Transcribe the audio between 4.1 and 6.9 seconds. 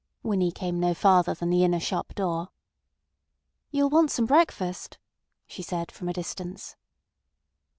breakfast," she said from a distance.